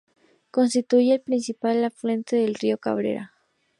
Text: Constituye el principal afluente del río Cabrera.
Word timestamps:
Constituye 0.49 1.13
el 1.13 1.21
principal 1.21 1.83
afluente 1.83 2.35
del 2.35 2.55
río 2.55 2.79
Cabrera. 2.79 3.33